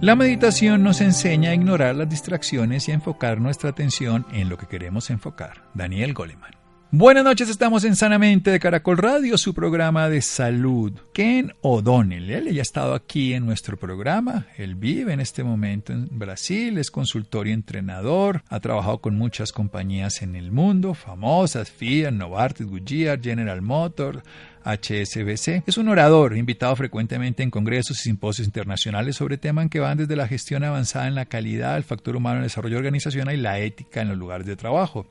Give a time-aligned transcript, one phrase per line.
[0.00, 4.56] La meditación nos enseña a ignorar las distracciones y a enfocar nuestra atención en lo
[4.56, 5.68] que queremos enfocar.
[5.74, 6.52] Daniel Goleman.
[6.90, 10.92] Buenas noches, estamos en Sanamente de Caracol Radio, su programa de salud.
[11.12, 15.92] Ken O'Donnell, él ya ha estado aquí en nuestro programa, él vive en este momento
[15.92, 21.70] en Brasil, es consultor y entrenador, ha trabajado con muchas compañías en el mundo, famosas,
[21.70, 24.22] Fiat, Novartis, Goodyear, General Motors,
[24.64, 25.64] HSBC.
[25.66, 30.16] Es un orador invitado frecuentemente en congresos y simposios internacionales sobre temas que van desde
[30.16, 33.58] la gestión avanzada en la calidad, el factor humano en el desarrollo organizacional y la
[33.58, 35.06] ética en los lugares de trabajo.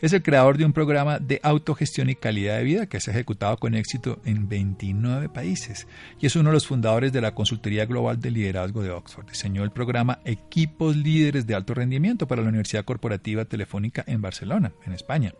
[0.00, 3.14] Es el creador de un programa de autogestión y calidad de vida que se ha
[3.14, 5.86] ejecutado con éxito en 29 países
[6.20, 9.28] y es uno de los fundadores de la Consultoría Global de Liderazgo de Oxford.
[9.28, 14.72] Diseñó el programa Equipos Líderes de Alto Rendimiento para la Universidad Corporativa Telefónica en Barcelona,
[14.86, 15.34] en España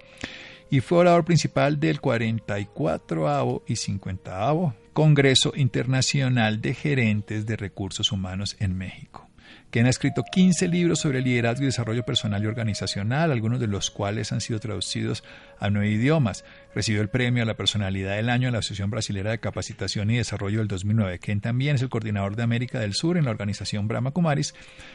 [0.70, 4.52] y fue orador principal del 44 y 50
[4.92, 9.28] Congreso Internacional de Gerentes de Recursos Humanos en México
[9.70, 13.90] quien ha escrito 15 libros sobre liderazgo y desarrollo personal y organizacional, algunos de los
[13.90, 15.24] cuales han sido traducidos
[15.58, 16.44] a nueve idiomas.
[16.78, 20.18] Recibió el premio a la personalidad del año de la Asociación Brasilera de Capacitación y
[20.18, 21.18] Desarrollo del 2009.
[21.18, 24.54] Ken también es el coordinador de América del Sur en la organización Brahma Kumaris,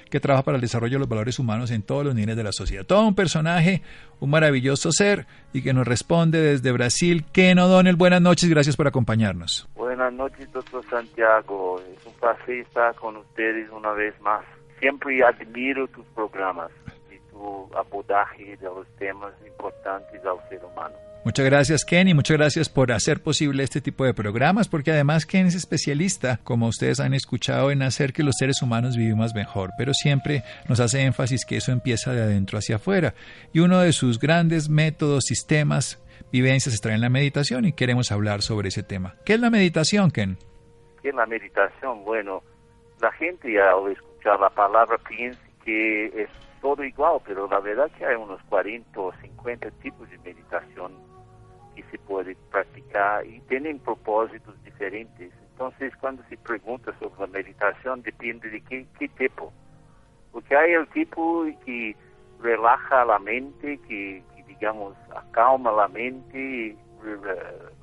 [0.09, 2.53] que trabaja para el desarrollo de los valores humanos en todos los niveles de la
[2.53, 2.85] sociedad.
[2.85, 3.81] Todo un personaje,
[4.21, 7.25] un maravilloso ser y que nos responde desde Brasil.
[7.33, 9.67] Ken O'Donnell, buenas noches, gracias por acompañarnos.
[9.75, 11.81] Buenas noches, doctor Santiago.
[11.81, 14.45] Es un placer estar con ustedes una vez más
[14.79, 16.71] siempre admiro tus programas
[17.11, 20.95] y tu abordaje de los temas importantes al ser humano.
[21.25, 25.25] Muchas gracias Ken y muchas gracias por hacer posible este tipo de programas porque además
[25.25, 29.69] Ken es especialista, como ustedes han escuchado, en hacer que los seres humanos vivamos mejor,
[29.77, 33.13] pero siempre nos hace énfasis que eso empieza de adentro hacia afuera
[33.53, 38.41] y uno de sus grandes métodos, sistemas, vivencias está en la meditación y queremos hablar
[38.41, 39.15] sobre ese tema.
[39.25, 40.37] ¿Qué es la meditación, Ken?
[41.01, 42.03] ¿Qué es la meditación?
[42.03, 42.43] Bueno,
[43.01, 46.29] la gente al escuchar la palabra piensa que es
[46.61, 51.12] todo igual, pero la verdad que hay unos 40 o 50 tipos de meditación
[51.75, 55.31] que se puede practicar y tienen propósitos diferentes.
[55.51, 59.51] Entonces, cuando se pregunta sobre la meditación, depende de qué, qué tipo.
[60.31, 61.95] Porque hay el tipo que
[62.41, 66.75] relaja la mente, que, digamos, acalma la mente,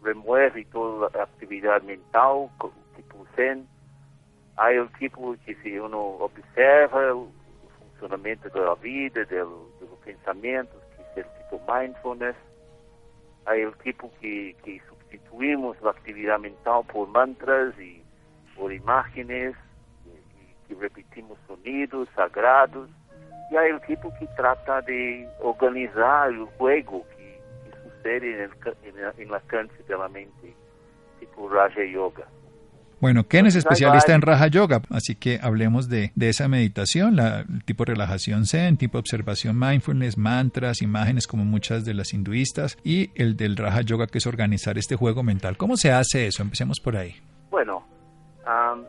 [0.03, 2.49] remueve toda la actividad mental,
[2.97, 3.67] tipo zen
[4.57, 7.33] Há o tipo que se uno observa o
[7.79, 10.77] funcionamento da vida, do, do pensamento,
[11.15, 12.37] que é o tipo mindfulness.
[13.51, 18.01] Há o tipo que, que substituímos a atividade mental por mantras e
[18.55, 19.57] por imagens,
[20.07, 20.15] e,
[20.69, 22.89] que repetimos sonidos sagrados.
[23.51, 28.49] E há o tipo que trata de organizar o juego que, que sucede
[29.19, 30.57] em alcance da mente,
[31.19, 32.29] tipo Raja Yoga.
[33.01, 37.65] Bueno, Ken es especialista en Raja Yoga, así que hablemos de, esa meditación, la, el
[37.65, 43.39] tipo relajación Zen, tipo observación mindfulness, mantras, imágenes como muchas de las hinduistas y el
[43.39, 45.57] del Raja Yoga que es organizar este juego mental.
[45.57, 46.43] ¿Cómo se hace eso?
[46.43, 47.15] Empecemos por ahí.
[47.51, 47.79] Bueno,
[48.45, 48.85] um,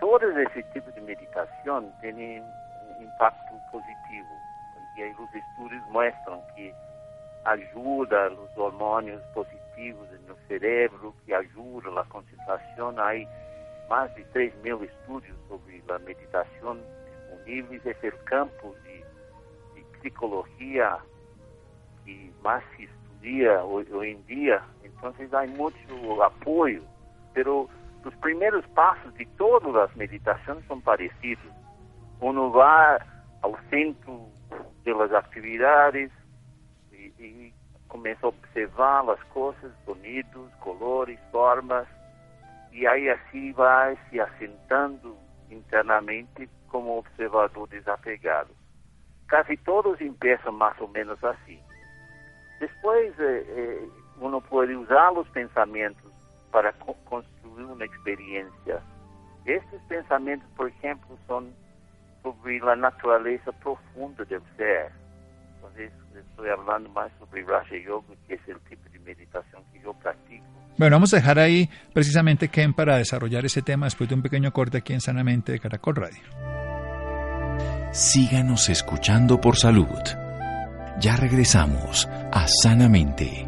[0.00, 2.42] todo ese tipo de meditación tiene
[2.98, 4.26] un impacto positivo
[4.96, 6.74] y los estudios muestran que
[7.44, 12.98] ayuda a los hormonios positivos en el cerebro, que ayuda a la concentración.
[12.98, 13.26] Hay
[13.88, 17.86] más de 3 mil estudios sobre la meditación disponibles.
[17.86, 19.02] Es el campo de,
[20.02, 20.98] psicología
[22.04, 24.60] que más se estudia hoy, en día.
[24.82, 26.82] Entonces hay mucho apoyo.
[27.34, 27.68] Pero
[28.04, 31.44] los primeros pasos de todas las meditaciones son parecidos.
[32.20, 32.96] Uno va
[33.42, 34.26] al centro
[34.84, 36.10] de las actividades
[36.90, 37.54] y, y
[37.86, 41.86] comienza a observar las cosas, sonidos, colores, formas
[42.72, 45.16] e aí assim vai se assentando
[45.50, 48.50] internamente como observador desapegado.
[49.28, 51.62] Quase todos começam mais ou menos assim.
[52.58, 53.88] Depois, eh, eh,
[54.18, 56.10] uno pode usar os pensamentos
[56.50, 58.82] para co construir uma experiência.
[59.44, 61.46] Estes pensamentos, por exemplo, são
[62.22, 64.92] sobre a natureza profunda do ser.
[65.76, 70.61] Estou falando mais sobre Raja Yoga, que é o tipo de meditação que eu pratico
[70.78, 74.52] Bueno, vamos a dejar ahí precisamente Ken para desarrollar ese tema después de un pequeño
[74.52, 76.22] corte aquí en Sanamente de Caracol Radio.
[77.92, 79.86] síganos escuchando por salud.
[80.98, 83.46] Ya regresamos a Sanamente.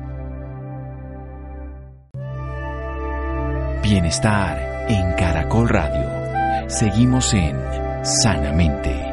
[3.82, 6.69] Bienestar en Caracol Radio.
[6.69, 7.55] Seguimos en
[8.03, 9.04] Sanamente.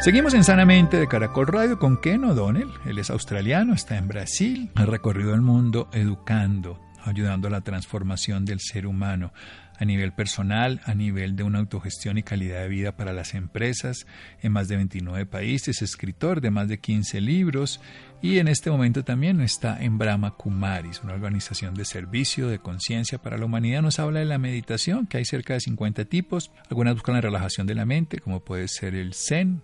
[0.00, 2.70] Seguimos en Sanamente de Caracol Radio con Ken O'Donnell.
[2.86, 8.46] Él es australiano, está en Brasil, ha recorrido el mundo educando, ayudando a la transformación
[8.46, 9.34] del ser humano
[9.78, 14.06] a nivel personal, a nivel de una autogestión y calidad de vida para las empresas
[14.40, 17.78] en más de 29 países, escritor de más de 15 libros
[18.22, 23.18] y en este momento también está en Brahma Kumaris, una organización de servicio de conciencia
[23.18, 23.82] para la humanidad.
[23.82, 26.50] Nos habla de la meditación, que hay cerca de 50 tipos.
[26.70, 29.62] Algunas buscan la relajación de la mente, como puede ser el Zen,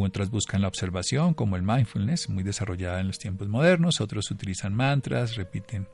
[0.00, 4.00] otras buscan la observación, como el mindfulness, muy desarrollada en los tiempos modernos.
[4.00, 5.86] Otros utilizan mantras, repiten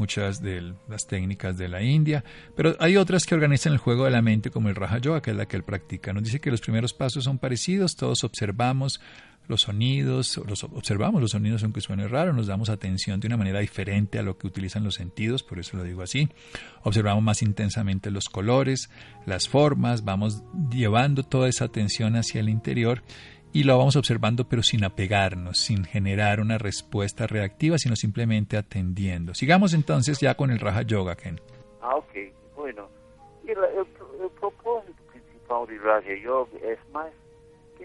[0.00, 2.24] muchas de las técnicas de la India,
[2.56, 5.30] pero hay otras que organizan el juego de la mente, como el Raja Yoga, que
[5.30, 6.12] es la que él practica.
[6.12, 9.00] Nos dice que los primeros pasos son parecidos, todos observamos
[9.48, 13.58] los sonidos, los observamos los sonidos aunque suene raro, nos damos atención de una manera
[13.58, 16.28] diferente a lo que utilizan los sentidos, por eso lo digo así.
[16.84, 18.90] Observamos más intensamente los colores,
[19.26, 23.02] las formas, vamos llevando toda esa atención hacia el interior
[23.52, 29.34] y lo vamos observando pero sin apegarnos, sin generar una respuesta reactiva, sino simplemente atendiendo.
[29.34, 31.16] Sigamos entonces ya con el Raja Yoga.
[31.82, 32.12] Ah, ok.
[32.54, 32.88] Bueno,
[33.44, 37.10] el, el propósito principal de Raja Yoga es más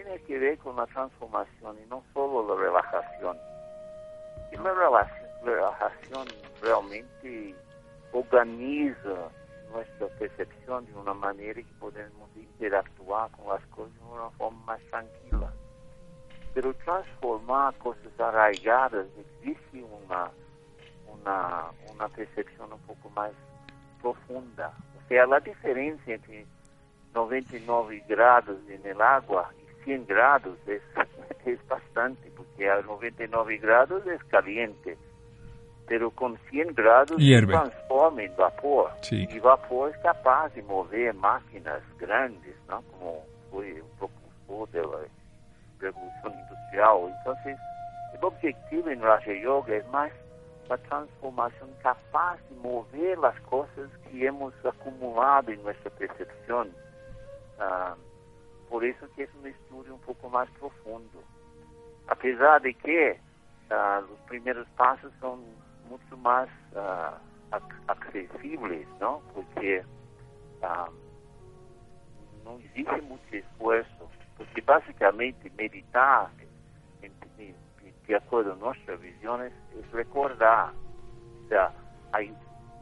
[0.06, 3.36] tiene que ver con la transformación y no solo la relajación.
[4.52, 4.72] Y la
[5.42, 6.28] relajación
[6.62, 7.54] realmente
[8.12, 9.30] organiza
[9.72, 14.80] nuestra percepción de una manera que podemos interactuar con las cosas de una forma más
[14.90, 15.52] tranquila.
[16.54, 20.30] Pero transformar cosas arraigadas existe una,
[21.12, 23.32] una, una percepción un poco más
[24.00, 24.72] profunda.
[24.96, 26.46] O sea, la diferencia entre
[27.12, 29.50] 99 grados en el agua
[29.86, 30.82] 100 grados es,
[31.46, 34.98] es bastante, porque a 99 grados es caliente,
[35.86, 38.90] pero con 100 grados se transforma en vapor.
[39.10, 42.82] Y vapor es capaz de mover máquinas grandes, ¿no?
[42.82, 45.08] como fue un propulsor de la
[45.78, 47.14] revolución industrial.
[47.18, 47.56] Entonces,
[48.14, 50.10] el objetivo en Raja Yoga es más
[50.68, 56.72] la transformación capaz de mover las cosas que hemos acumulado en nuestra percepción.
[57.58, 58.05] Uh,
[58.68, 61.22] por isso que é um estudo um pouco mais profundo.
[62.08, 63.12] Apesar de que
[63.70, 65.38] uh, os primeiros passos são
[65.88, 67.18] muito mais uh,
[67.88, 69.20] acessíveis, não?
[69.34, 69.84] Porque
[70.62, 70.92] uh,
[72.44, 74.08] não existe muito esforço.
[74.36, 76.30] Porque basicamente meditar,
[77.02, 77.54] em, em,
[78.06, 79.50] de acordo com nossa visão, é,
[79.92, 80.74] recordar.
[81.44, 81.72] O sea,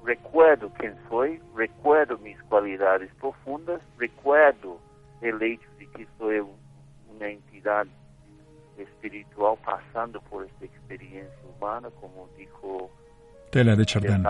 [0.05, 1.25] recuerdo quem sou,
[1.57, 4.81] recuerdo minhas qualidades profundas, recuerdo
[5.25, 6.44] el hecho de que soy
[7.09, 7.87] una entidad
[8.76, 12.91] espiritual pasando por esta experiencia humana, como dijo
[13.50, 14.25] Tela de Chardin.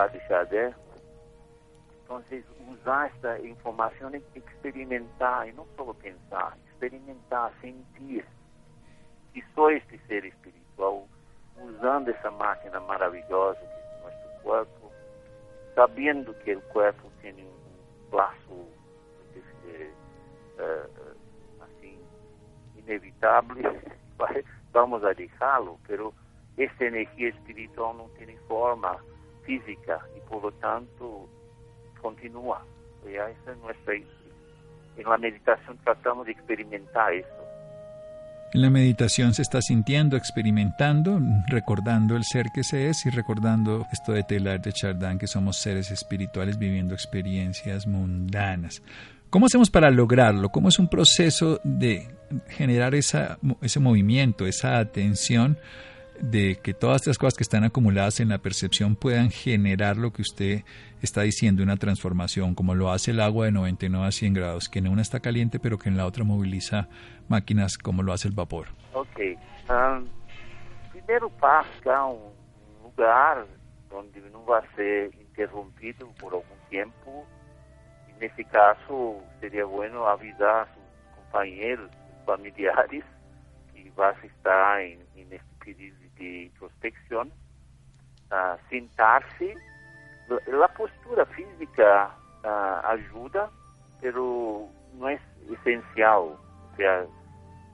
[2.01, 8.23] Entonces, usar esta información es experimentar, y no solo pensar, experimentar, sentir
[9.33, 11.01] que soy este ser espiritual,
[11.61, 14.91] usando esa máquina maravillosa que es nuestro cuerpo,
[15.73, 18.65] sabiendo que el cuerpo tiene un plazo
[20.59, 21.15] uh,
[21.61, 21.97] assim
[22.77, 23.57] inevitável,
[24.73, 26.13] vamos a dejarlo, pero
[26.57, 28.97] esta energia espiritual não tem forma
[29.43, 31.29] física e por lo tanto
[32.01, 32.61] continua.
[33.05, 33.95] E essa é nuestra
[34.97, 37.29] en la meditación tratamos de experimentar eso.
[38.53, 43.85] En la meditación se está sintiendo, experimentando, recordando el ser que se es y recordando
[43.91, 48.81] esto de Telar de Chardin, que somos seres espirituales viviendo experiencias mundanas.
[49.35, 50.47] ¿Cómo hacemos para lograrlo?
[50.47, 52.07] ¿Cómo es un proceso de
[52.47, 55.57] generar esa, ese movimiento, esa atención
[56.21, 60.21] de que todas estas cosas que están acumuladas en la percepción puedan generar lo que
[60.21, 60.63] usted
[61.01, 64.79] está diciendo, una transformación, como lo hace el agua de 99 a 100 grados, que
[64.79, 66.87] en una está caliente pero que en la otra moviliza
[67.27, 68.67] máquinas como lo hace el vapor?
[68.93, 69.19] Ok.
[69.69, 70.05] Um,
[70.93, 72.31] primero pasa un
[72.81, 73.45] lugar
[73.89, 77.27] donde no va a ser interrumpido por algún tiempo
[78.19, 83.03] nesse caso, seria bueno avisar a sus compañeros, sus familiares,
[83.73, 87.31] que vas a estar en, en este período de introspección,
[88.31, 89.55] uh, sentar-se.
[90.29, 92.09] A postura física
[92.43, 93.49] uh, ajuda,
[94.01, 95.19] pero não é
[95.51, 96.39] essencial.
[96.71, 97.07] O sea,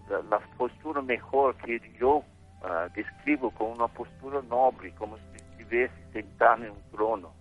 [0.10, 6.66] a postura melhor que eu uh, descrevo como uma postura nobre, como se estivesse sentado
[6.66, 7.32] em um trono.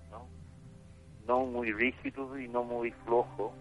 [1.30, 1.46] Não?
[1.46, 3.52] no muy rígido y no muy flojo.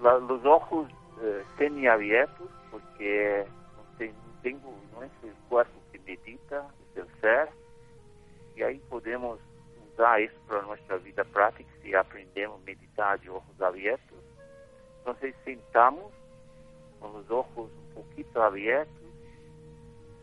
[0.00, 0.90] los ojos
[1.22, 3.46] eh, semiabiertos, porque
[3.76, 7.48] no, tengo, no es el cuerpo que medita, es el ser,
[8.56, 9.38] y ahí podemos
[9.92, 14.18] usar eso para nuestra vida práctica si aprendemos a meditar de ojos abiertos.
[14.98, 16.12] Entonces sentamos
[16.98, 19.04] con los ojos un poquito abiertos,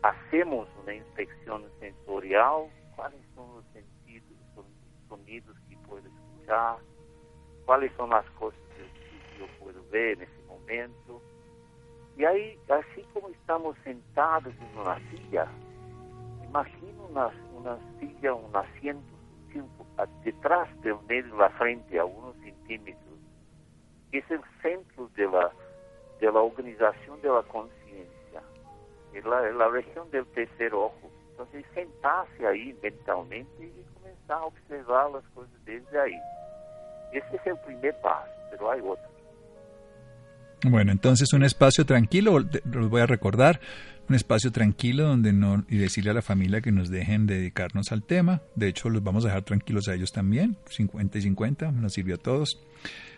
[0.02, 4.66] hacemos una inspección sensorial, cuáles son los sentidos, los
[5.08, 6.78] sonidos que puedo escuchar,
[7.64, 11.22] cuáles son las cosas que yo puedo ver en ese momento.
[12.16, 15.48] Y ahí, así como estamos sentados en una silla,
[16.44, 19.14] imagino una, una silla, un asiento
[20.24, 23.18] detrás del medio de la frente a unos centímetros,
[24.10, 25.52] que es el centro de la,
[26.20, 28.42] de la organización de la conciencia,
[29.12, 31.10] es la, la región del tercer ojo.
[31.30, 33.84] Entonces, sentarse ahí mentalmente y
[34.26, 36.20] comenzar a observar las cosas desde ahí.
[37.12, 39.10] Ese es el primer paso, pero hay otros.
[40.64, 43.60] Bueno, entonces un espacio tranquilo, los voy a recordar,
[44.08, 48.02] un espacio tranquilo donde no y decirle a la familia que nos dejen dedicarnos al
[48.02, 48.40] tema.
[48.54, 52.14] De hecho, los vamos a dejar tranquilos a ellos también, 50 y 50, nos sirvió
[52.14, 52.60] a todos.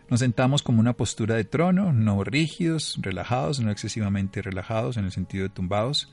[0.08, 5.12] Nos sentamos como una postura de trono, no rígidos, relajados, no excesivamente relajados en el
[5.12, 6.12] sentido de tumbados.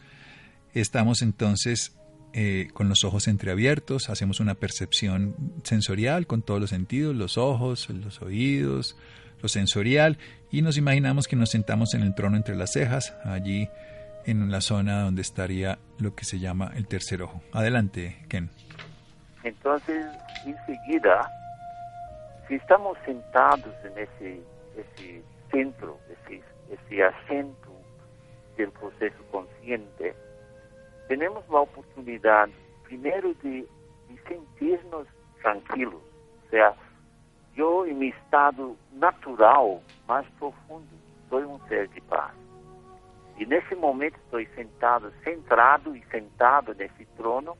[0.73, 1.95] Estamos entonces
[2.33, 7.89] eh, con los ojos entreabiertos, hacemos una percepción sensorial con todos los sentidos, los ojos,
[7.89, 8.97] los oídos,
[9.41, 10.17] lo sensorial,
[10.51, 13.69] y nos imaginamos que nos sentamos en el trono entre las cejas, allí
[14.25, 17.41] en la zona donde estaría lo que se llama el tercer ojo.
[17.51, 18.49] Adelante, Ken.
[19.43, 20.05] Entonces,
[20.45, 21.29] enseguida,
[22.47, 24.41] si estamos sentados en ese,
[25.51, 27.45] centro, ese, ese
[28.57, 30.15] del proceso consciente,
[31.07, 32.49] tenemos la oportunidad
[32.83, 33.67] primero de,
[34.09, 35.07] de sentirnos
[35.41, 36.01] tranquilos,
[36.47, 36.73] o sea,
[37.55, 40.89] yo en mi estado natural más profundo
[41.29, 42.33] soy un ser de paz.
[43.37, 47.57] E nesse momento estou sentado, centrado e sentado nesse trono,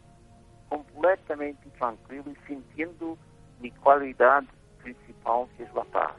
[0.70, 3.18] completamente tranquilo e sentindo
[3.60, 4.48] minha qualidade
[4.82, 6.16] principal, que é a paz.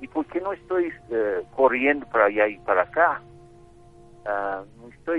[0.00, 5.16] E porque não estou uh, correndo para allá e para cá, uh, não estou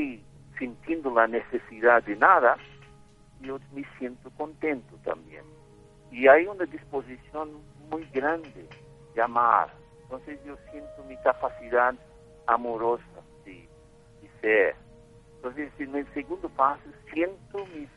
[0.58, 2.58] sentindo a necessidade de nada,
[3.44, 5.42] eu me sinto contento também.
[6.12, 7.46] E há uma disposição
[7.90, 8.66] muito grande
[9.14, 9.74] de amar.
[10.06, 11.98] Então eu sinto minha capacidade
[12.48, 13.26] amorosa
[14.46, 14.76] ser.
[15.38, 17.90] Entonces, en el segundo paso, siento mis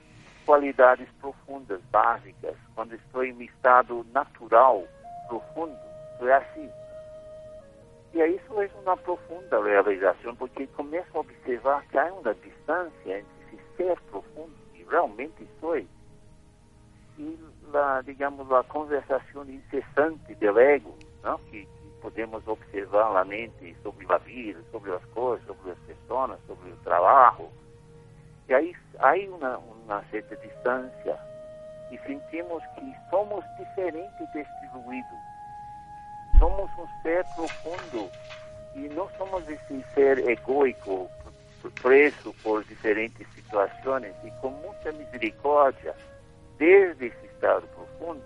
[0.47, 2.57] cualidades profundas, básicas.
[2.75, 4.87] Cuando estoy en mi estado natural,
[5.29, 5.79] profundo,
[6.19, 6.31] soy
[8.11, 8.19] así.
[8.19, 13.57] Y eso es una profunda realización, porque comienzo a observar que hay una distancia entre
[13.57, 15.89] ese ser profundo y realmente soy
[17.19, 17.37] y
[17.73, 21.41] la, digamos, la conversación incesante del ego, ¿no?
[21.51, 21.67] que,
[22.01, 26.79] podemos observar la mente sobre la vida, sobre las cosas, sobre las personas, sobre el
[26.79, 27.51] trabajo.
[28.49, 31.19] Y ahí hay una, una cierta distancia
[31.91, 35.09] y sentimos que somos diferentes de este ruido.
[36.39, 38.11] Somos un ser profundo
[38.75, 41.09] y no somos ese ser egoico,
[41.83, 45.95] preso por diferentes situaciones y con mucha misericordia,
[46.59, 48.25] desde ese estado profundo,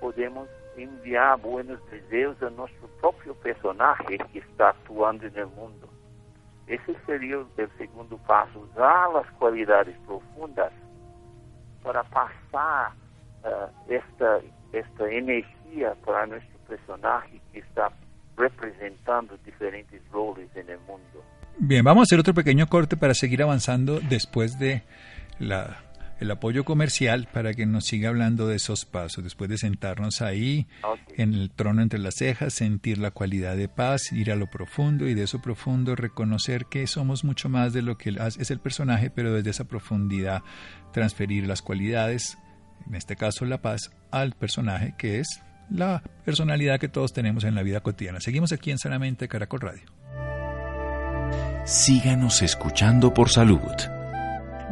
[0.00, 5.88] podemos enviar buenos deseos a nuestro propio personaje que está actuando en el mundo.
[6.66, 10.72] Ese sería el segundo paso, usar las cualidades profundas
[11.82, 12.92] para pasar
[13.44, 14.40] uh, esta,
[14.72, 17.90] esta energía para nuestro personaje que está
[18.36, 21.24] representando diferentes roles en el mundo.
[21.58, 24.82] Bien, vamos a hacer otro pequeño corte para seguir avanzando después de
[25.40, 25.78] la
[26.20, 30.66] el apoyo comercial para que nos siga hablando de esos pasos, después de sentarnos ahí
[31.16, 35.06] en el trono entre las cejas, sentir la cualidad de paz, ir a lo profundo
[35.06, 39.10] y de eso profundo reconocer que somos mucho más de lo que es el personaje,
[39.10, 40.42] pero desde esa profundidad
[40.92, 42.36] transferir las cualidades,
[42.86, 47.54] en este caso la paz, al personaje que es la personalidad que todos tenemos en
[47.54, 48.20] la vida cotidiana.
[48.20, 49.82] Seguimos aquí en Sanamente Caracol Radio.
[51.64, 53.60] Síganos escuchando por salud.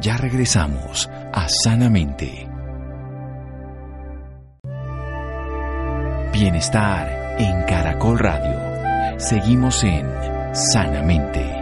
[0.01, 2.49] Ya regresamos a Sanamente.
[6.33, 9.19] Bienestar en Caracol Radio.
[9.19, 10.07] Seguimos en
[10.55, 11.56] Sanamente.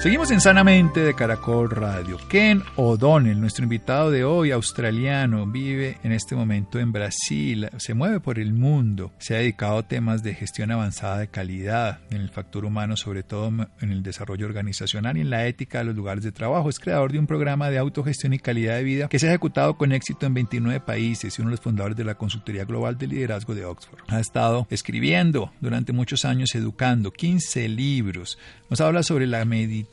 [0.00, 2.16] Seguimos en Sanamente de Caracol Radio.
[2.30, 8.18] Ken O'Donnell, nuestro invitado de hoy, australiano, vive en este momento en Brasil, se mueve
[8.18, 12.30] por el mundo, se ha dedicado a temas de gestión avanzada de calidad en el
[12.30, 16.24] factor humano, sobre todo en el desarrollo organizacional y en la ética de los lugares
[16.24, 16.70] de trabajo.
[16.70, 19.76] Es creador de un programa de autogestión y calidad de vida que se ha ejecutado
[19.76, 23.06] con éxito en 29 países y uno de los fundadores de la Consultoría Global de
[23.06, 24.00] Liderazgo de Oxford.
[24.08, 28.38] Ha estado escribiendo durante muchos años, educando 15 libros.
[28.70, 29.89] Nos habla sobre la meditación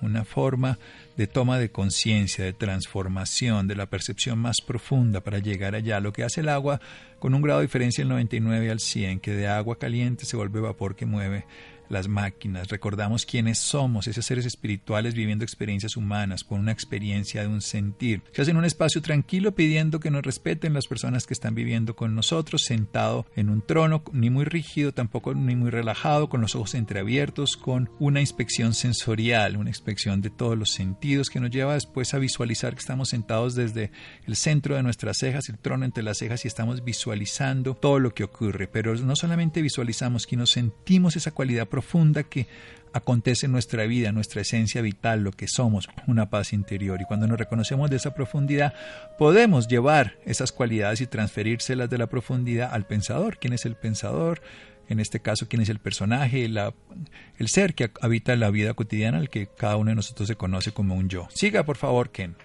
[0.00, 0.78] una forma
[1.16, 6.12] de toma de conciencia, de transformación, de la percepción más profunda para llegar allá, lo
[6.12, 6.80] que hace el agua
[7.18, 10.60] con un grado de diferencia del 99 al 100, que de agua caliente se vuelve
[10.60, 11.44] vapor que mueve
[11.92, 17.48] las máquinas, recordamos quiénes somos, esos seres espirituales viviendo experiencias humanas, con una experiencia de
[17.48, 18.22] un sentir.
[18.32, 22.14] Se hace un espacio tranquilo pidiendo que nos respeten las personas que están viviendo con
[22.14, 26.74] nosotros, sentado en un trono, ni muy rígido, tampoco ni muy relajado, con los ojos
[26.74, 32.14] entreabiertos, con una inspección sensorial, una inspección de todos los sentidos que nos lleva después
[32.14, 33.90] a visualizar que estamos sentados desde
[34.26, 38.14] el centro de nuestras cejas, el trono entre las cejas y estamos visualizando todo lo
[38.14, 38.66] que ocurre.
[38.66, 42.46] Pero no solamente visualizamos, que nos sentimos esa cualidad profunda profunda que
[42.92, 47.00] acontece en nuestra vida, nuestra esencia vital, lo que somos, una paz interior.
[47.00, 48.74] Y cuando nos reconocemos de esa profundidad,
[49.18, 53.38] podemos llevar esas cualidades y transferírselas de la profundidad al pensador.
[53.38, 54.40] ¿Quién es el pensador?
[54.88, 56.44] En este caso, ¿quién es el personaje?
[56.44, 60.72] el ser que habita la vida cotidiana, al que cada uno de nosotros se conoce
[60.72, 61.26] como un yo.
[61.30, 62.36] Siga, por favor, Ken.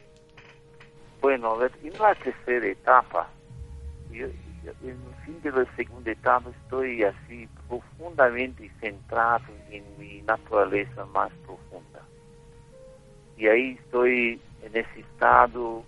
[1.21, 3.29] Bueno, en la tercera etapa,
[4.81, 12.01] no fim da segunda etapa estou assim profundamente centrado em minha natureza mais profunda.
[13.37, 15.83] E aí estou nesse estado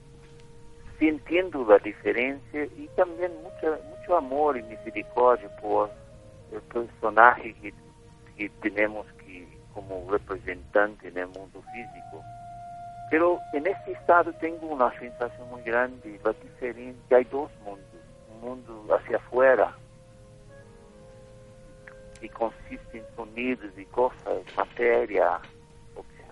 [0.97, 5.89] sentindo a diferença e também muito, muito amor e misericórdia por
[6.51, 7.73] o personagem que,
[8.35, 12.23] que temos que como representante no mundo físico.
[13.09, 16.99] Pero nesse estado tenho uma sensação muito grande da diferença.
[17.11, 17.88] Há dois mundos
[18.39, 19.73] mundo hacia afuera,
[22.19, 25.39] que consiste em sonidos e coisas, matéria,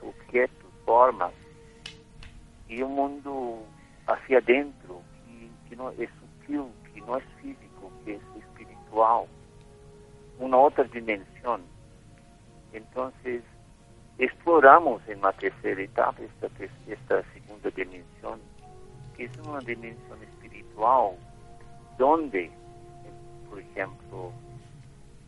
[0.01, 1.33] objetos, formas,
[2.69, 3.63] e um mundo
[4.07, 9.27] hacia dentro, que, que não é sutil, que não é físico, que é espiritual,
[10.39, 11.59] uma outra dimensão.
[12.73, 13.11] Então,
[14.19, 16.51] exploramos em uma terceira etapa esta,
[16.87, 18.39] esta segunda dimensão,
[19.15, 21.17] que é uma dimensão espiritual
[21.97, 22.51] donde,
[23.49, 24.31] por ejemplo,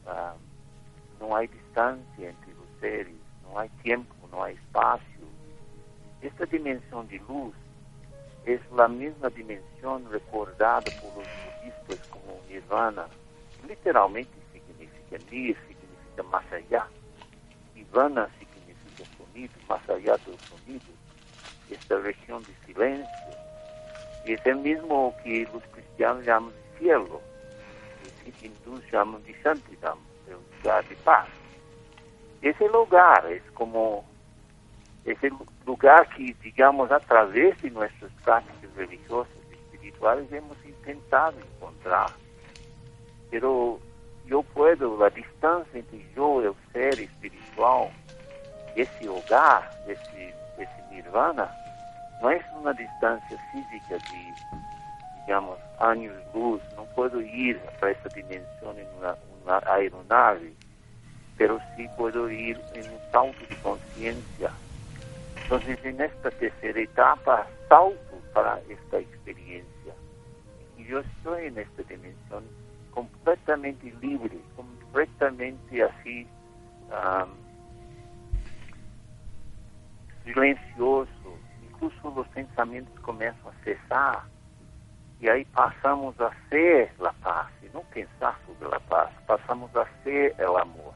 [0.06, 5.26] uh, no hay distancia entre los seres, no hay tiempo, no hay espacio.
[6.22, 7.54] Esta dimensión de luz
[8.46, 13.08] es la misma dimensión recordada por los budistas como nirvana.
[13.68, 16.88] Literalmente significa nir, significa más allá.
[17.76, 20.86] Nirvana significa sonido, más allá del sonido.
[21.70, 23.49] Esta región de silencio.
[24.34, 27.20] Es el mismo que los cristianos llaman de cielo,
[28.26, 29.96] y los hindúes llaman de santidad,
[30.28, 31.28] de lugar de paz.
[32.44, 34.06] Ese lugar es como
[35.04, 35.32] ese
[35.66, 42.12] lugar que, digamos, a través de nuestras prácticas religiosas y espirituales hemos intentado encontrar.
[43.32, 43.80] Pero
[44.28, 47.90] yo puedo, la distancia entre yo y el ser espiritual,
[48.76, 51.52] ese hogar, ese, ese nirvana,
[52.22, 54.34] no es una distancia física de
[55.30, 60.54] digamos, años luz, no puedo ir a esa dimensión en una, una aeronave,
[61.38, 64.52] pero sí puedo ir en un salto de conciencia.
[65.44, 69.94] Entonces, en esta tercera etapa, salto para esta experiencia.
[70.78, 71.84] Y yo estoy en esta
[72.92, 76.28] completamente libre, completamente así,
[76.90, 77.30] um,
[80.26, 81.19] silencioso.
[81.82, 84.24] Incluso los pensamientos comienzan a cesar
[85.22, 89.10] e aí passamos a ser a paz e não pensar sobre a paz.
[89.26, 90.94] Passamos a ser o amor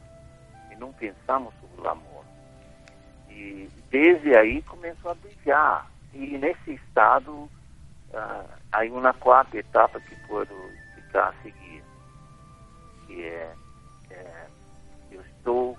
[0.71, 2.25] e não pensamos sobre o amor.
[3.29, 5.89] E desde aí começou a brilhar.
[6.13, 7.49] E nesse estado,
[8.71, 11.83] há uma quarta etapa que posso explicar a seguir,
[13.07, 13.55] que é,
[14.11, 14.47] é
[15.11, 15.77] eu estou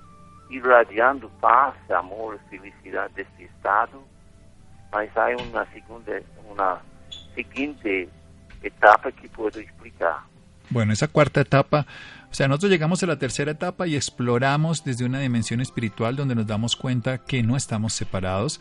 [0.49, 4.03] irradiando paz, amor, felicidade desse estado,
[4.93, 6.23] mas há uma segunda,
[8.63, 10.25] etapa que puedo explicar.
[10.71, 11.87] Bueno, esa cuarta etapa,
[12.31, 16.35] o sea, nosotros llegamos a la tercera etapa y exploramos desde una dimensión espiritual donde
[16.35, 18.61] nos damos cuenta que no estamos separados,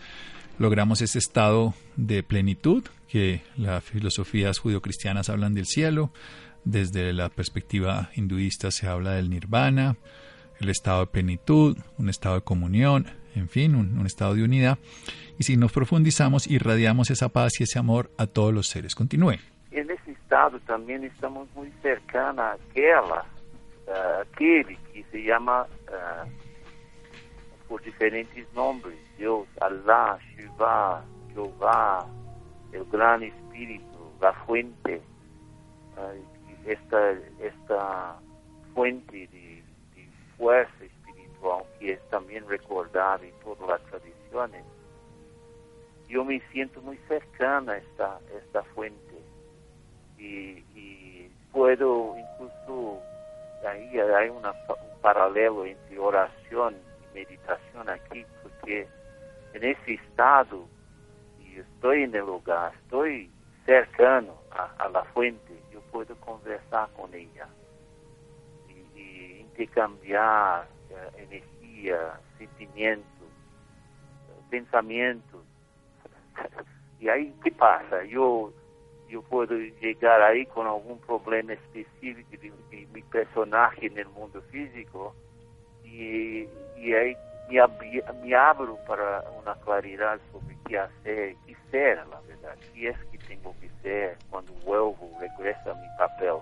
[0.60, 6.12] logramos ese estado de plenitud que las filosofías judio-cristianas hablan del cielo,
[6.66, 9.98] desde la perspectiva hinduista se habla del nirvana,
[10.60, 14.78] el estado de plenitud, un estado de comunión, en fin, un, estado de unidad.
[15.38, 18.96] Y si nos profundizamos, irradiamos esa paz y ese amor a todos los seres.
[18.96, 19.36] Continúe.
[19.72, 23.26] En ese estado también estamos muy cercanos a aquella,
[24.22, 25.66] aquel que se llama
[27.68, 32.06] por diferentes nombres, Dios, Allah, Shiva, Jehová,
[32.72, 35.02] el gran espíritu, la fuente,
[36.66, 38.20] esta, esta
[38.74, 39.64] fuente de,
[40.38, 40.83] fuerza
[41.44, 44.64] espiritual que es también recordada en todas las tradiciones,
[46.08, 49.22] yo me siento muy cercana a esta, esta fuente
[50.18, 50.64] y,
[51.52, 53.00] puedo incluso,
[53.68, 54.42] ahí hay un
[55.02, 56.76] paralelo entre oración
[57.12, 58.88] y meditación aquí, porque
[59.54, 60.66] en ese estado,
[61.40, 63.30] y estoy en el lugar, estoy
[63.68, 67.48] cercano a, la fuente, yo puedo conversar con ella
[68.68, 73.28] y, intercambiar eh, energía, sentimientos,
[74.50, 75.42] pensamientos.
[77.00, 78.04] y ahí, ¿qué pasa?
[78.06, 78.52] Yo,
[79.10, 82.30] yo puedo llegar ahí con algún problema específico
[82.72, 85.16] de, mi personaje en el mundo físico
[85.84, 87.16] y, y ahí
[87.50, 92.98] me, me abro para una claridad sobre qué hacer, qué ser, la verdad, qué es
[93.12, 96.36] que tengo que ser cuando vuelvo, regreso a mi papel.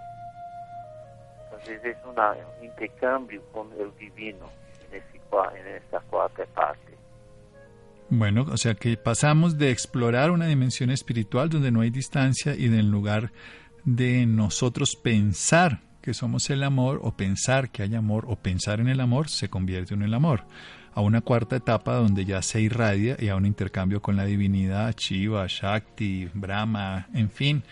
[1.67, 4.49] Es un intercambio con el divino
[4.91, 6.97] en esta cuarta parte.
[8.09, 12.67] Bueno, o sea que pasamos de explorar una dimensión espiritual donde no hay distancia y
[12.67, 13.31] del lugar
[13.85, 18.89] de nosotros pensar que somos el amor o pensar que hay amor o pensar en
[18.89, 20.43] el amor se convierte en el amor
[20.93, 24.93] a una cuarta etapa donde ya se irradia y a un intercambio con la divinidad,
[24.97, 27.63] Shiva, Shakti, Brahma, en fin.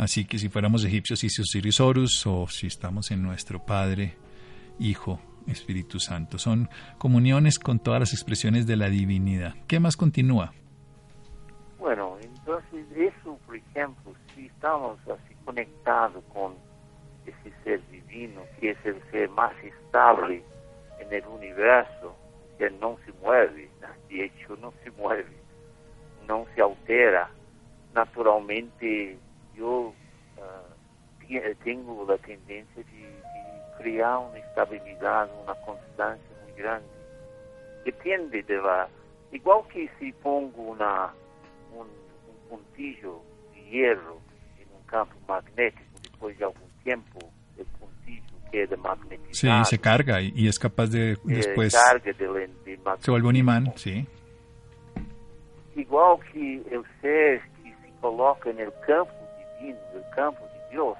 [0.00, 4.16] Así que si fuéramos egipcios, Osiris Horus, o si estamos en nuestro Padre,
[4.78, 6.38] Hijo, Espíritu Santo.
[6.38, 9.52] Son comuniones con todas las expresiones de la divinidad.
[9.68, 10.54] ¿Qué más continúa?
[11.78, 16.54] Bueno, entonces eso, por ejemplo, si estamos así conectados con
[17.26, 20.42] ese ser divino, que es el ser más estable
[20.98, 22.16] en el universo,
[22.56, 23.68] que não se mueve,
[24.08, 25.36] de hecho não se mueve,
[26.26, 27.28] não se altera.
[27.92, 29.18] Naturalmente,
[29.56, 29.94] eu
[30.38, 36.84] uh, tenho a tendência de, de, criar uma estabilidade, uma constância muito grande.
[37.84, 38.88] Depende de la...
[39.32, 41.14] Igual que se pongo uma,
[41.72, 43.22] um, um pontillo
[43.54, 44.20] de hierro
[44.58, 47.30] em um campo magnético depois de algum tempo,
[48.50, 49.64] quede magnetizado.
[49.64, 51.72] Sí, se carga y, y es capaz de después...
[51.72, 54.06] Carga de, de se vuelve un imán, sí.
[55.76, 59.19] Igual que el ser que se coloca el campo
[59.60, 60.96] divino, el campo de Dios,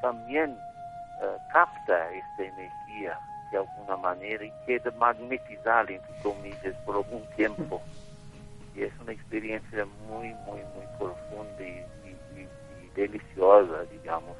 [0.00, 3.18] también uh, capta esta energía
[3.50, 7.80] de alguna manera y queda magnetizada, entre comillas, por algún tiempo.
[8.74, 12.48] Y es una experiencia muy, muy, muy profunda y, y, y,
[12.84, 14.36] y deliciosa, digamos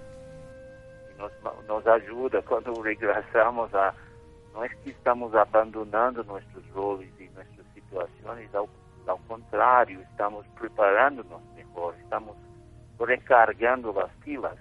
[1.23, 3.95] nos, nos ajuda quando regressamos a.
[4.53, 8.69] Não é que estamos abandonando nossos roles e nossas situações, ao,
[9.07, 12.37] ao contrário, estamos preparando-nos melhor, estamos
[13.05, 14.59] recargando as pilas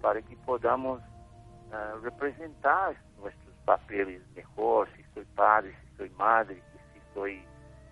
[0.00, 7.00] para que podamos uh, representar nossos papéis melhor, se sou padre, se sou madre, se
[7.14, 7.26] sou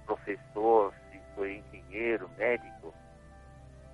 [0.07, 2.93] professor, se sou engenheiro, médico,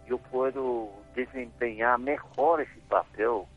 [0.06, 3.48] eu posso desempenhar melhor esse papel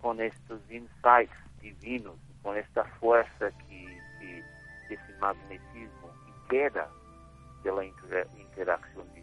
[0.00, 4.44] con estos insights divinos, con esta fuerza que, que
[4.90, 6.88] ese magnetismo que queda
[7.62, 8.26] de la inter
[9.14, 9.17] divina.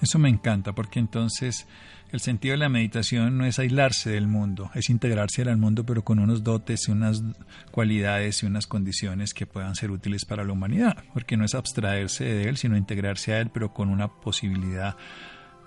[0.00, 1.66] Eso me encanta porque entonces
[2.10, 6.02] el sentido de la meditación no es aislarse del mundo, es integrarse al mundo pero
[6.02, 7.22] con unos dotes y unas
[7.70, 12.24] cualidades y unas condiciones que puedan ser útiles para la humanidad, porque no es abstraerse
[12.24, 14.96] de él, sino integrarse a él pero con una posibilidad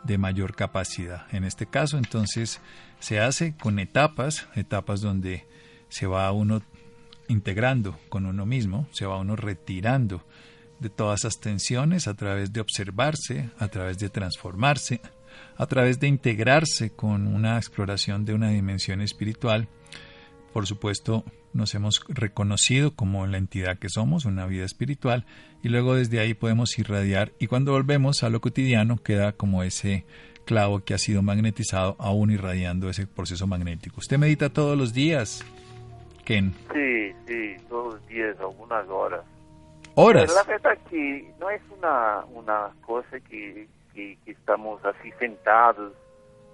[0.04, 1.26] de mayor capacidad.
[1.32, 2.60] En este caso, entonces,
[3.00, 5.46] se hace con etapas, etapas donde
[5.90, 6.62] se va uno
[7.28, 10.26] integrando con uno mismo, se va uno retirando
[10.84, 15.02] de todas esas tensiones a través de observarse, a través de transformarse,
[15.58, 19.70] a través de integrarse con una exploración de una dimensión espiritual.
[20.52, 25.26] Por supuesto, nos hemos reconocido como la entidad que somos, una vida espiritual,
[25.64, 30.06] y luego desde ahí podemos irradiar y cuando volvemos a lo cotidiano queda como ese
[30.46, 34.00] clavo que ha sido magnetizado aún irradiando ese proceso magnético.
[34.00, 35.46] ¿Usted medita todos los días,
[36.26, 36.54] Ken?
[36.74, 39.22] Sí, sí, todos los días, algunas horas.
[39.96, 40.34] ¿Horas?
[40.34, 45.94] la verdad que no es una, una cosa que, que, que estamos así sentados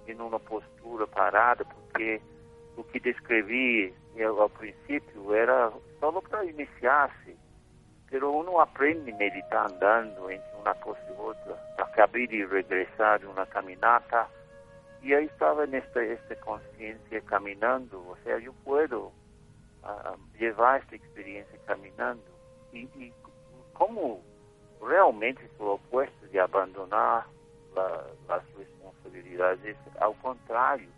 [0.06, 2.20] en una postura parada, porque
[2.76, 7.36] lo que descrevi ao princípio era só para iniciar-se.
[8.10, 11.54] pero uno aprende a meditar andando entre una cosa y otra.
[11.78, 14.28] Acabé de regresar de una caminata
[15.00, 19.12] y ahí estaba en esta, esta conciencia caminando, o sea, yo puedo
[19.84, 22.24] ah, llevar esta experiencia caminando.
[22.72, 23.12] Y, y
[23.80, 24.20] como
[24.82, 27.24] realmente opuesto de abandonar
[28.28, 30.90] las responsabilidades, al contrario,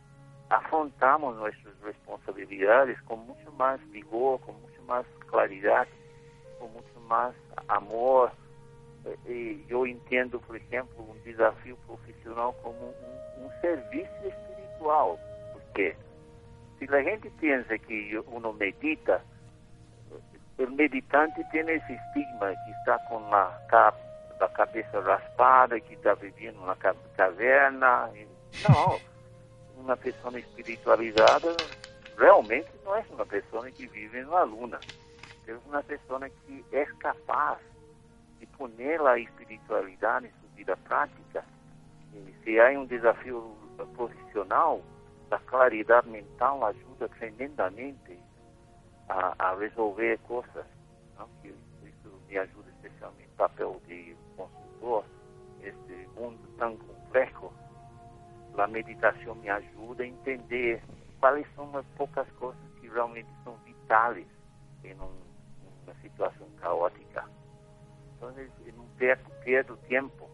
[0.51, 5.87] afrontamos nuestras responsabilidades con mucho más vigor, con mucho más claridad,
[6.59, 7.33] con mucho más
[7.69, 8.33] amor.
[9.27, 15.19] E eu entendo, por exemplo, um desafio profissional como um, um serviço espiritual,
[15.53, 15.97] porque
[16.79, 19.25] se a gente pensa que uno medita,
[20.65, 23.93] o meditante tem esse estigma que está com a,
[24.55, 28.11] cabeça raspada, que está vivendo numa caverna.
[28.69, 29.01] Não,
[29.77, 31.57] uma pessoa espiritualizada
[32.19, 34.79] realmente não é uma pessoa que vive numa luna.
[35.47, 37.59] É uma pessoa que é capaz
[38.39, 38.71] de pôr
[39.07, 41.45] a espiritualidade em sua vida prática.
[42.15, 43.57] E se há um desafio
[43.95, 44.83] profissional,
[45.31, 48.19] a claridade mental ajuda tremendamente
[49.13, 50.67] a, a resolver coisas.
[51.19, 51.29] Não?
[51.41, 55.05] Que isso me ajuda especialmente no papel de consultor,
[55.63, 57.53] este mundo tão complexo.
[58.57, 60.83] A meditação me ajuda a entender
[61.21, 64.27] quais são as poucas coisas que realmente são vitais
[64.85, 65.11] em um,
[65.85, 67.25] uma situação caótica.
[68.17, 70.29] Então, eu não perco, perdo tempo,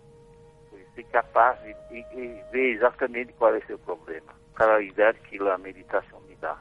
[0.98, 4.34] ser capaz de, de, de ver exatamente qual é o seu problema.
[4.54, 6.58] Claridade que a meditação me dá.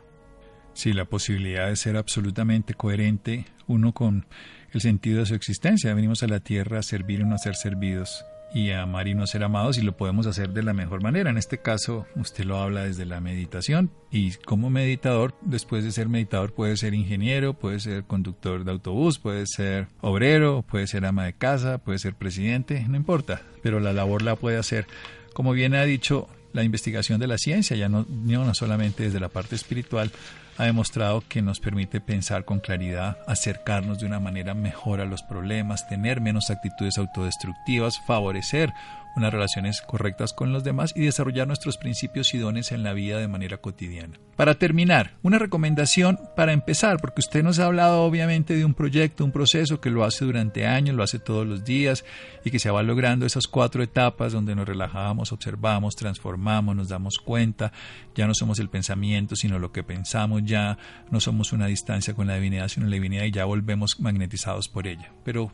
[0.77, 4.27] Sí, la posibilidad de ser absolutamente coherente uno con
[4.71, 5.91] el sentido de su existencia.
[5.95, 9.15] Venimos a la tierra a servir y no a ser servidos y a amar y
[9.15, 11.31] no ser amados y lo podemos hacer de la mejor manera.
[11.31, 16.09] En este caso, usted lo habla desde la meditación y como meditador, después de ser
[16.09, 21.25] meditador, puede ser ingeniero, puede ser conductor de autobús, puede ser obrero, puede ser ama
[21.25, 24.85] de casa, puede ser presidente, no importa, pero la labor la puede hacer.
[25.33, 29.29] Como bien ha dicho, la investigación de la ciencia, ya no, no solamente desde la
[29.29, 30.11] parte espiritual,
[30.57, 35.21] ha demostrado que nos permite pensar con claridad, acercarnos de una manera mejor a los
[35.21, 38.73] problemas, tener menos actitudes autodestructivas, favorecer
[39.17, 43.17] unas relaciones correctas con los demás y desarrollar nuestros principios y dones en la vida
[43.17, 44.19] de manera cotidiana.
[44.35, 49.25] Para terminar, una recomendación para empezar, porque usted nos ha hablado obviamente de un proyecto,
[49.25, 52.05] un proceso que lo hace durante años, lo hace todos los días
[52.45, 57.17] y que se va logrando esas cuatro etapas donde nos relajamos, observamos, transformamos, nos damos
[57.17, 57.71] cuenta,
[58.15, 60.77] ya no somos el pensamiento, sino lo que pensamos, ya
[61.09, 64.87] no somos una distancia con la divinidad, sino la divinidad y ya volvemos magnetizados por
[64.87, 65.11] ella.
[65.23, 65.51] Pero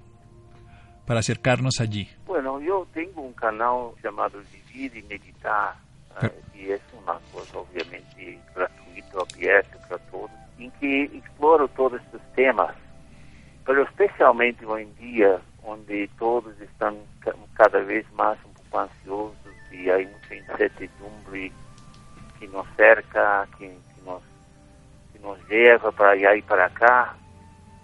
[1.06, 2.10] para acercarnos allí.
[2.26, 5.76] Bueno, yo tengo un canal llamado Vivir y Meditar,
[6.22, 12.22] uh, y es una cosa obviamente gratuito, abierto para todos, en que exploro todos estos
[12.36, 12.76] temas,
[13.66, 16.98] pero especialmente hoy en día, donde todos están
[17.56, 19.38] cada vez más un poco ansiosos
[19.72, 21.52] y hay mucha incertidumbre
[22.40, 24.22] que nos cerca, que, que nos,
[25.12, 27.16] que nos lleva para y para acá,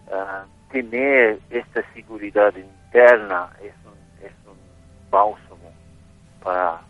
[0.08, 2.53] uh, tener esta seguridad
[2.91, 4.58] interna es un, es un
[5.12, 5.71] bálsamo
[6.43, 6.82] para,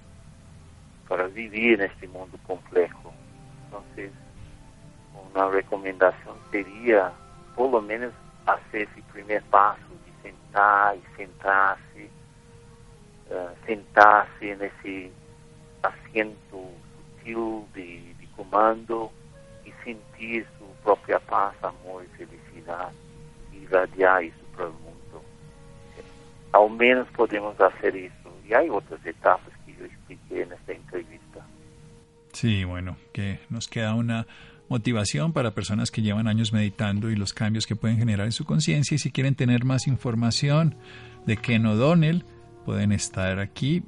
[1.09, 3.13] para vivir en este mundo complejo.
[3.65, 4.11] Entonces,
[5.33, 7.11] una recomendación sería,
[7.55, 8.13] por lo menos,
[8.45, 12.09] hacer ese primer paso de sentar y sentarse,
[13.29, 15.11] uh, sentarse en ese
[15.83, 16.63] asiento
[17.17, 19.11] sutil de, de comando
[19.65, 22.89] y sentir su propia paz, amor y felicidad
[23.51, 24.88] y irradiar eso para el mundo.
[26.51, 28.13] Ao menos podemos hacer eso.
[28.47, 31.45] Y hay otras etapas que yo expliqué en esta entrevista.
[32.33, 34.25] Sí, bueno, que nos queda una
[34.69, 38.45] motivación para personas que llevan años meditando y los cambios que pueden generar en su
[38.45, 38.95] conciencia.
[38.95, 40.75] Y si quieren tener más información
[41.25, 42.23] de Ken O'Donnell,
[42.65, 43.83] pueden estar aquí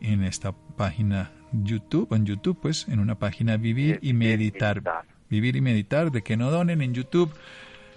[0.00, 4.82] en esta página YouTube, en YouTube, pues, en una página Vivir y Meditar.
[5.28, 7.32] Vivir y Meditar de Ken O'Donnell en YouTube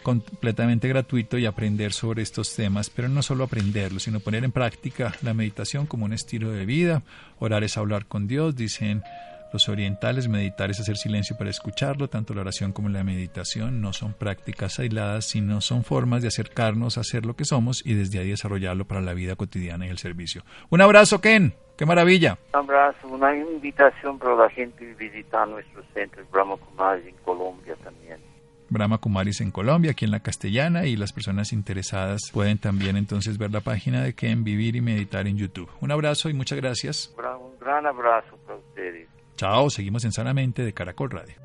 [0.03, 5.13] completamente gratuito y aprender sobre estos temas, pero no solo aprenderlo, sino poner en práctica
[5.21, 7.01] la meditación como un estilo de vida.
[7.39, 9.03] Orar es hablar con Dios, dicen
[9.51, 13.93] los orientales, meditar es hacer silencio para escucharlo, tanto la oración como la meditación no
[13.93, 18.19] son prácticas aisladas, sino son formas de acercarnos a ser lo que somos y desde
[18.19, 20.43] ahí desarrollarlo para la vida cotidiana y el servicio.
[20.69, 21.55] Un abrazo, Ken.
[21.77, 22.37] ¡Qué maravilla!
[22.53, 25.85] Un abrazo, una invitación para la gente a visitar nuestros
[26.31, 28.28] Brahma Kumaris en Colombia también.
[28.69, 33.37] Brahma Kumaris en Colombia, aquí en la castellana, y las personas interesadas pueden también entonces
[33.37, 35.69] ver la página de Ken Vivir y Meditar en YouTube.
[35.81, 37.13] Un abrazo y muchas gracias.
[37.17, 39.07] Un gran abrazo para ustedes.
[39.35, 41.35] Chao, seguimos en Sanamente de Caracol Radio.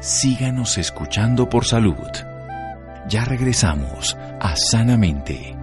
[0.00, 1.94] Síganos escuchando por salud.
[3.08, 5.61] Ya regresamos a Sanamente.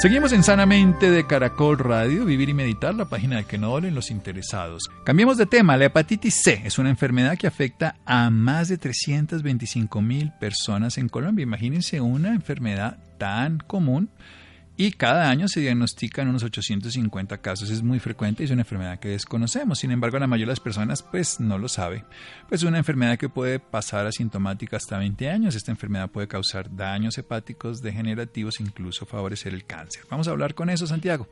[0.00, 3.94] Seguimos en Sanamente de Caracol Radio, Vivir y Meditar, la página de que no dolen
[3.94, 4.88] los interesados.
[5.04, 5.76] Cambiemos de tema.
[5.76, 11.10] La hepatitis C es una enfermedad que afecta a más de 325 mil personas en
[11.10, 11.42] Colombia.
[11.42, 14.08] Imagínense una enfermedad tan común
[14.80, 17.68] y cada año se diagnostican unos 850 casos.
[17.68, 19.78] Es muy frecuente y es una enfermedad que desconocemos.
[19.78, 22.06] Sin embargo, la mayoría de las personas pues no lo sabe.
[22.48, 25.54] Pues es una enfermedad que puede pasar asintomática hasta 20 años.
[25.54, 30.04] Esta enfermedad puede causar daños hepáticos degenerativos, incluso favorecer el cáncer.
[30.08, 31.28] Vamos a hablar con eso, Santiago.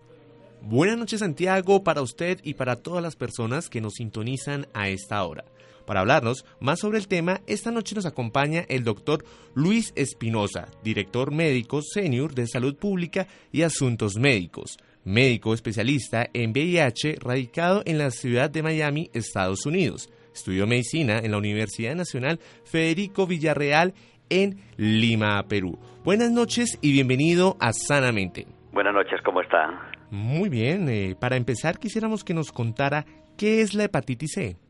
[0.60, 5.24] Buenas noches, Santiago, para usted y para todas las personas que nos sintonizan a esta
[5.24, 5.46] hora.
[5.88, 9.24] Para hablarnos más sobre el tema, esta noche nos acompaña el doctor
[9.54, 17.16] Luis Espinosa, director médico senior de Salud Pública y Asuntos Médicos, médico especialista en VIH
[17.22, 20.10] radicado en la ciudad de Miami, Estados Unidos.
[20.34, 23.94] Estudió medicina en la Universidad Nacional Federico Villarreal
[24.28, 25.78] en Lima, Perú.
[26.04, 28.46] Buenas noches y bienvenido a Sanamente.
[28.72, 29.90] Buenas noches, ¿cómo está?
[30.10, 33.06] Muy bien, eh, para empezar quisiéramos que nos contara
[33.38, 34.67] qué es la hepatitis C.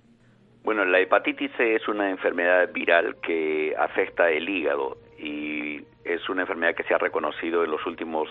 [0.69, 6.43] Bueno, la hepatitis C es una enfermedad viral que afecta el hígado y es una
[6.43, 8.29] enfermedad que se ha reconocido en los últimos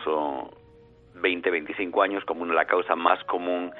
[1.16, 3.72] 20, 25 años como una, la causa más común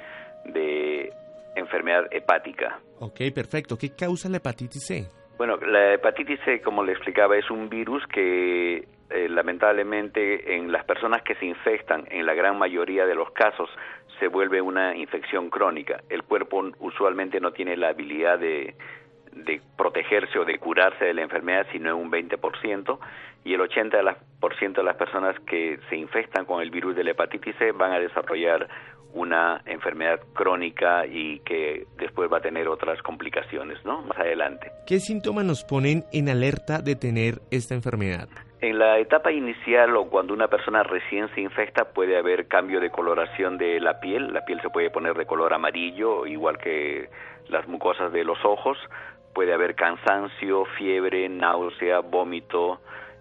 [0.46, 1.08] de
[1.54, 2.80] enfermedad hepática.
[2.98, 3.78] Ok, perfecto.
[3.78, 5.06] ¿Qué causa la hepatitis C?
[5.36, 10.84] Bueno, la hepatitis C, como le explicaba, es un virus que eh, lamentablemente en las
[10.84, 13.70] personas que se infectan, en la gran mayoría de los casos,
[14.18, 16.02] se vuelve una infección crónica.
[16.08, 18.74] El cuerpo usualmente no tiene la habilidad de,
[19.32, 22.98] de protegerse o de curarse de la enfermedad, sino en un 20%,
[23.44, 27.56] y el 80% de las personas que se infectan con el virus de la hepatitis
[27.56, 28.68] C van a desarrollar
[29.12, 34.02] una enfermedad crónica y que después va a tener otras complicaciones, ¿no?
[34.02, 34.70] Más adelante.
[34.86, 38.28] ¿Qué síntomas nos ponen en alerta de tener esta enfermedad?
[38.60, 42.90] En la etapa inicial o cuando una persona recién se infecta puede haber cambio de
[42.90, 47.08] coloración de la piel, la piel se puede poner de color amarillo, igual que
[47.48, 48.76] las mucosas de los ojos,
[49.32, 52.80] puede haber cansancio, fiebre, náusea, vómito,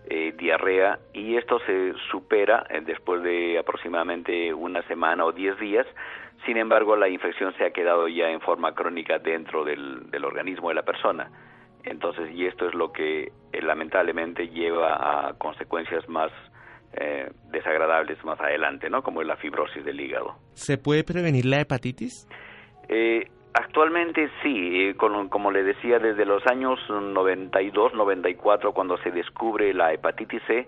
[0.10, 5.86] eh, diarrea y esto se supera eh, después de aproximadamente una semana o diez días.
[6.46, 10.70] Sin embargo, la infección se ha quedado ya en forma crónica dentro del, del organismo
[10.70, 11.30] de la persona.
[11.84, 16.32] Entonces, y esto es lo que eh, lamentablemente lleva a consecuencias más
[16.93, 19.04] eh, desagradables más adelante, ¿no?
[19.04, 20.36] Como es la fibrosis del hígado.
[20.54, 22.28] ¿Se puede prevenir la hepatitis?
[22.89, 29.93] Eh, actualmente sí, como le decía, desde los años 92, 94, cuando se descubre la
[29.93, 30.67] hepatitis C,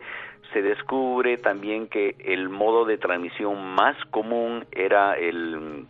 [0.54, 5.86] se descubre también que el modo de transmisión más común era el,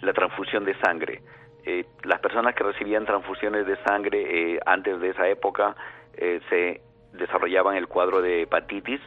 [0.00, 1.22] la transfusión de sangre.
[1.64, 5.74] Eh, las personas que recibían transfusiones de sangre eh, antes de esa época
[6.16, 6.80] eh, se
[7.12, 9.00] desarrollaban el cuadro de hepatitis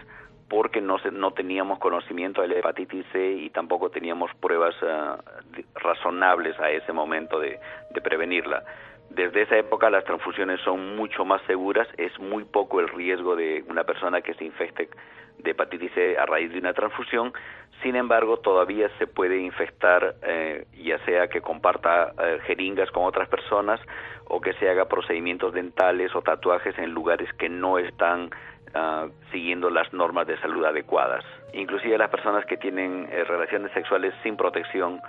[0.52, 5.16] porque no, no teníamos conocimiento de la hepatitis C y tampoco teníamos pruebas uh,
[5.76, 7.58] razonables a ese momento de,
[7.90, 8.62] de prevenirla.
[9.10, 13.64] Desde esa época las transfusiones son mucho más seguras, es muy poco el riesgo de
[13.70, 14.90] una persona que se infecte
[15.38, 17.32] de hepatitis C a raíz de una transfusión,
[17.82, 23.30] sin embargo todavía se puede infectar eh, ya sea que comparta eh, jeringas con otras
[23.30, 23.80] personas
[24.26, 28.32] o que se haga procedimientos dentales o tatuajes en lugares que no están
[28.76, 31.24] uh, siguiendo las normas de salud adecuadas.
[31.54, 35.02] Inclusive las personas que tienen eh, relaciones sexuales sin protección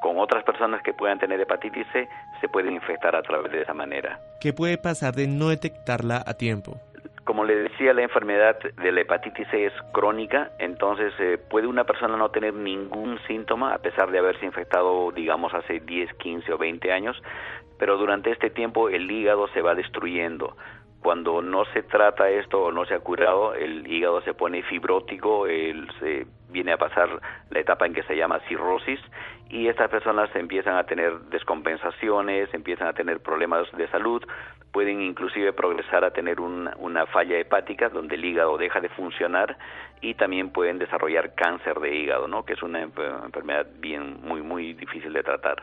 [0.00, 2.08] con otras personas que puedan tener hepatitis C
[2.40, 4.18] se pueden infectar a través de esa manera.
[4.40, 6.76] ¿Qué puede pasar de no detectarla a tiempo?
[7.24, 11.84] Como le decía, la enfermedad de la hepatitis C es crónica, entonces eh, puede una
[11.84, 16.58] persona no tener ningún síntoma a pesar de haberse infectado, digamos, hace 10, 15 o
[16.58, 17.22] 20 años,
[17.78, 20.56] pero durante este tiempo el hígado se va destruyendo
[21.02, 25.46] cuando no se trata esto o no se ha curado, el hígado se pone fibrótico,
[25.46, 29.00] él se viene a pasar la etapa en que se llama cirrosis
[29.48, 34.22] y estas personas empiezan a tener descompensaciones, empiezan a tener problemas de salud,
[34.72, 39.56] pueden inclusive progresar a tener una falla hepática donde el hígado deja de funcionar
[40.02, 42.44] y también pueden desarrollar cáncer de hígado, ¿no?
[42.44, 45.62] que es una enfermedad bien muy muy difícil de tratar.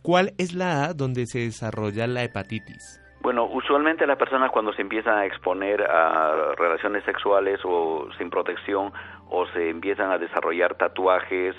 [0.00, 3.01] ¿Cuál es la edad donde se desarrolla la hepatitis?
[3.22, 8.92] Bueno, usualmente las personas cuando se empiezan a exponer a relaciones sexuales o sin protección
[9.30, 11.54] o se empiezan a desarrollar tatuajes,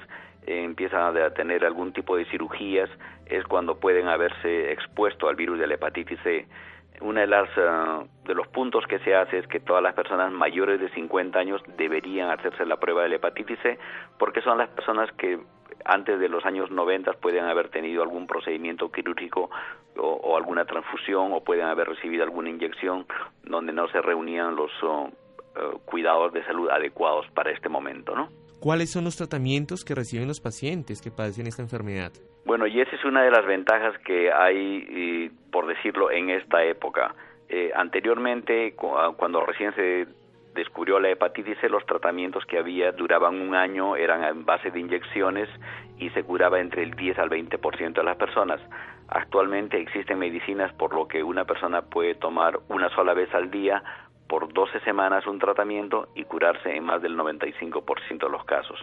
[0.45, 2.89] eh, empiezan a tener algún tipo de cirugías,
[3.28, 6.47] es cuando pueden haberse expuesto al virus de la hepatitis C.
[6.99, 10.34] una de las eh, de los puntos que se hace es que todas las personas
[10.34, 13.80] mayores de 50 años deberían hacerse la prueba de la hepatitis C
[14.20, 15.39] porque son las personas que
[15.86, 19.49] antes de los años 90 pueden haber tenido algún procedimiento quirúrgico
[19.98, 23.06] o, alguna transfusión o pueden haber recibido alguna inyección
[23.44, 25.10] donde no se reunían los oh,
[25.56, 28.30] eh, cuidados de salud adecuados para este momento, ¿no?
[28.60, 32.14] ¿Cuáles son los tratamientos que reciben los pacientes que padecen esta enfermedad?
[32.46, 37.14] Bueno, y esa es una de las ventajas que hay, por decirlo, en esta época.
[37.50, 40.08] Eh, anteriormente, ah, cuando recién se
[40.56, 44.80] descubrió la hepatitis C, los tratamientos que había duraban un año, eran en base de
[44.80, 45.50] inyecciones
[45.98, 48.62] y se curaba entre el 10 al 20% de las personas.
[49.16, 53.84] Actualmente existen medicinas por lo que una persona puede tomar una sola vez al día
[54.28, 58.80] por 12 semanas un tratamiento y curarse en más del 95% de los casos.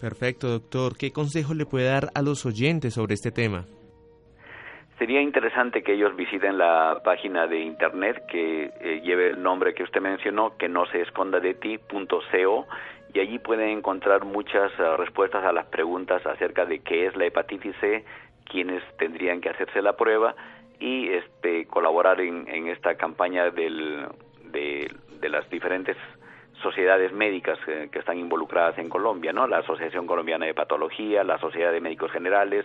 [0.00, 0.96] Perfecto, doctor.
[0.96, 3.66] ¿Qué consejo le puede dar a los oyentes sobre este tema?
[4.98, 9.82] Sería interesante que ellos visiten la página de internet que eh, lleve el nombre que
[9.82, 12.66] usted mencionó, que no se esconda de ti.co
[13.14, 17.26] y allí pueden encontrar muchas uh, respuestas a las preguntas acerca de qué es la
[17.26, 18.04] hepatitis C,
[18.44, 20.34] quiénes tendrían que hacerse la prueba
[20.78, 24.06] y este, colaborar en, esta campaña del,
[24.50, 24.90] de,
[25.28, 25.96] las diferentes
[26.62, 29.46] sociedades médicas que, que, están involucradas en Colombia, ¿no?
[29.46, 32.64] La Asociación Colombiana de Patología, la Sociedad de Médicos Generales,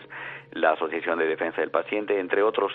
[0.52, 2.72] la Asociación de Defensa del Paciente, entre otros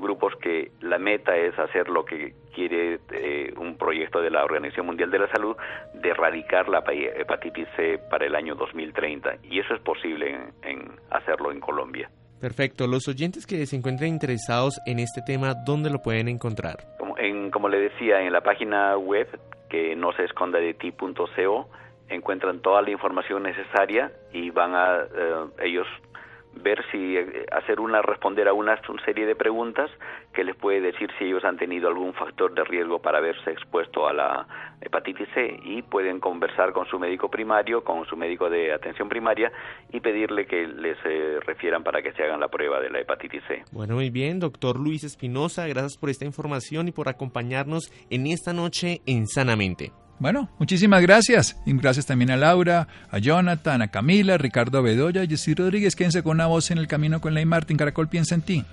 [0.00, 4.86] grupos que la meta es hacer lo que quiere eh, un proyecto de la Organización
[4.86, 5.56] Mundial de la Salud
[5.94, 11.52] de erradicar la hepatitis C para el año 2030 y eso es posible en hacerlo
[11.52, 12.10] en Colombia.
[12.40, 12.86] Perfecto.
[12.86, 16.76] Los oyentes que se encuentren interesados en este tema, ¿dónde lo pueden encontrar?
[16.98, 19.28] Como, en, como le decía, en la página web
[19.68, 21.68] que no se esconda de ti.co
[22.08, 25.86] encuentran toda la información necesaria y van a eh, ellos
[26.54, 29.90] ver si eh, hacer una responder a una, serie de preguntas
[30.32, 34.06] que les puede decir si ellos han tenido algún factor de riesgo para haberse expuesto
[34.06, 34.46] a la
[34.80, 39.52] hepatitis C y pueden conversar con su médico primario, con su médico de atención primaria
[39.92, 43.42] y pedirle que les eh, refieran para que se hagan la prueba de la hepatitis
[43.46, 43.62] C.
[43.72, 48.52] Bueno, muy bien, doctor Luis Espinosa, gracias por esta información y por acompañarnos en esta
[48.52, 49.92] noche en Sanamente.
[50.20, 51.56] Bueno, muchísimas gracias.
[51.64, 55.96] Y gracias también a Laura, a Jonathan, a Camila, Ricardo Bedoya, Jessy Rodríguez.
[55.96, 57.78] Quédense con una voz en el camino con Ley Martin.
[57.78, 58.64] Caracol piensa en ti.